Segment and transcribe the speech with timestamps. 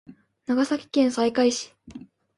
[0.47, 1.75] 長崎県西海市